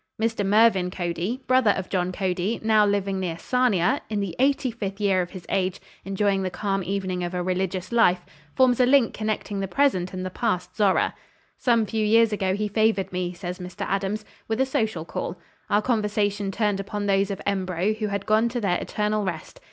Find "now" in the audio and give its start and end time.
2.63-2.83